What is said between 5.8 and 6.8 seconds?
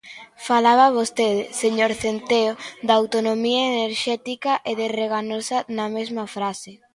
mesma frase.